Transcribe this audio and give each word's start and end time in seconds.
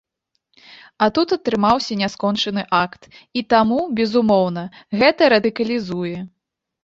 А 1.05 1.07
тут 1.17 1.33
атрымаўся 1.35 1.97
няскончаны 1.99 2.63
акт, 2.83 3.01
і 3.41 3.45
таму, 3.55 3.79
безумоўна, 3.99 4.63
гэта 5.03 5.21
радыкалізуе. 5.37 6.15